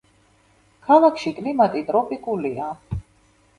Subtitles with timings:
[0.87, 2.73] ქალაქში კლიმატი ტროპიკულია.